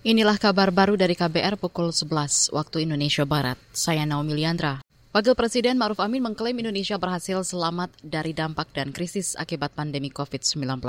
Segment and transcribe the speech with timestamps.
[0.00, 3.60] Inilah kabar baru dari KBR pukul 11 waktu Indonesia Barat.
[3.76, 4.80] Saya Naomi Liandra.
[5.12, 10.80] Wakil Presiden Ma'ruf Amin mengklaim Indonesia berhasil selamat dari dampak dan krisis akibat pandemi COVID-19.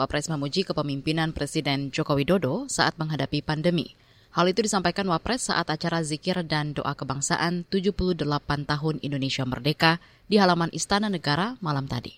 [0.00, 3.92] Wapres memuji kepemimpinan Presiden Joko Widodo saat menghadapi pandemi.
[4.32, 8.24] Hal itu disampaikan Wapres saat acara zikir dan doa kebangsaan 78
[8.64, 12.16] tahun Indonesia Merdeka di halaman Istana Negara malam tadi.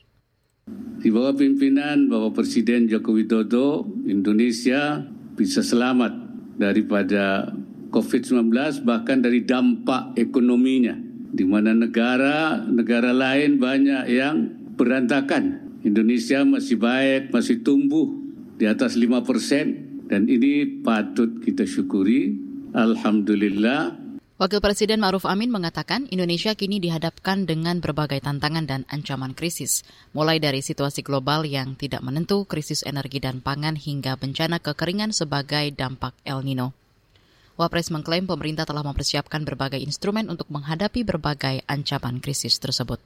[1.03, 5.03] Di bawah pimpinan Bapak Presiden Joko Widodo, Indonesia
[5.41, 6.20] bisa selamat
[6.61, 7.49] daripada
[7.89, 8.53] COVID-19
[8.85, 10.95] bahkan dari dampak ekonominya
[11.33, 14.37] di mana negara-negara lain banyak yang
[14.77, 15.73] berantakan.
[15.81, 18.13] Indonesia masih baik, masih tumbuh
[18.61, 19.67] di atas 5 persen
[20.13, 22.37] dan ini patut kita syukuri.
[22.77, 23.97] Alhamdulillah
[24.41, 29.85] Wakil Presiden Ma'ruf Amin mengatakan Indonesia kini dihadapkan dengan berbagai tantangan dan ancaman krisis,
[30.17, 35.69] mulai dari situasi global yang tidak menentu, krisis energi dan pangan hingga bencana kekeringan sebagai
[35.77, 36.73] dampak El Nino.
[37.61, 42.97] Wapres mengklaim pemerintah telah mempersiapkan berbagai instrumen untuk menghadapi berbagai ancaman krisis tersebut.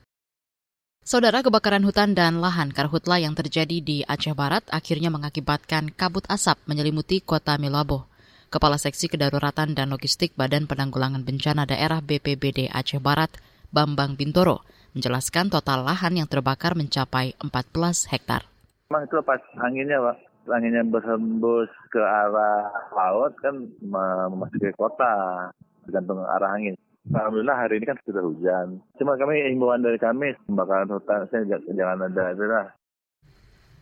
[1.02, 6.62] Saudara kebakaran hutan dan lahan karhutla yang terjadi di Aceh Barat akhirnya mengakibatkan kabut asap
[6.70, 8.13] menyelimuti kota Milabo.
[8.54, 13.26] Kepala Seksi Kedaruratan dan Logistik Badan Penanggulangan Bencana Daerah BPBD Aceh Barat,
[13.74, 14.62] Bambang Bintoro,
[14.94, 18.46] menjelaskan total lahan yang terbakar mencapai 14 hektar.
[18.94, 20.16] Memang itu pas anginnya, Pak.
[20.54, 25.50] Anginnya berhembus ke arah laut kan memasuki kota,
[25.82, 26.78] tergantung arah angin.
[27.10, 28.78] Alhamdulillah hari ini kan sudah hujan.
[29.02, 32.70] Cuma kami himbauan dari kami, pembakaran hutan, saya jangan ada itulah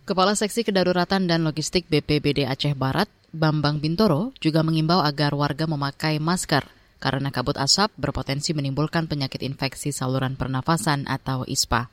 [0.08, 6.20] Kepala Seksi Kedaruratan dan Logistik BPBD Aceh Barat, Bambang Bintoro, juga mengimbau agar warga memakai
[6.20, 6.68] masker
[7.00, 11.88] karena kabut asap berpotensi menimbulkan penyakit infeksi saluran pernafasan atau ISPA.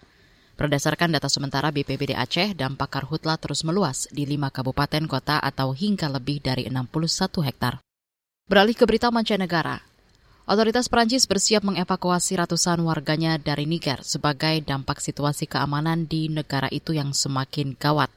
[0.59, 6.11] Berdasarkan data sementara BPBD Aceh, dampak karhutla terus meluas di lima kabupaten kota atau hingga
[6.11, 7.79] lebih dari 61 hektar.
[8.51, 9.79] Beralih ke berita mancanegara,
[10.49, 16.89] Otoritas Prancis bersiap mengevakuasi ratusan warganya dari Niger sebagai dampak situasi keamanan di negara itu
[16.89, 18.09] yang semakin gawat.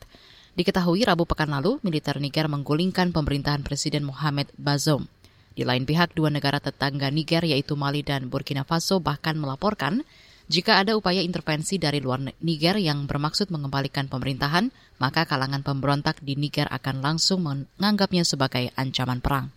[0.52, 5.08] Diketahui Rabu pekan lalu, militer Niger menggulingkan pemerintahan Presiden Mohamed Bazoum.
[5.56, 10.04] Di lain pihak, dua negara tetangga Niger yaitu Mali dan Burkina Faso bahkan melaporkan
[10.52, 14.68] jika ada upaya intervensi dari luar Niger yang bermaksud mengembalikan pemerintahan,
[15.00, 19.48] maka kalangan pemberontak di Niger akan langsung menganggapnya sebagai ancaman perang.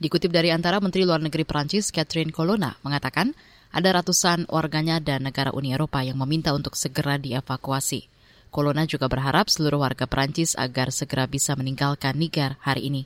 [0.00, 3.36] Dikutip dari antara Menteri Luar Negeri Perancis Catherine Colonna mengatakan
[3.68, 8.15] ada ratusan warganya dan negara Uni Eropa yang meminta untuk segera dievakuasi.
[8.50, 13.02] Colonna juga berharap seluruh warga Perancis agar segera bisa meninggalkan Niger hari ini.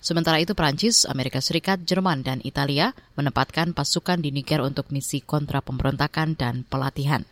[0.00, 5.60] Sementara itu Perancis, Amerika Serikat, Jerman, dan Italia menempatkan pasukan di Niger untuk misi kontra
[5.64, 7.24] pemberontakan dan pelatihan.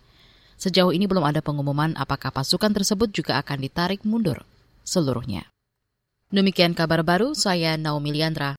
[0.59, 4.49] Sejauh ini belum ada pengumuman apakah pasukan tersebut juga akan ditarik mundur
[4.89, 5.45] seluruhnya.
[6.33, 8.57] Demikian kabar baru, saya Naomi Liandra.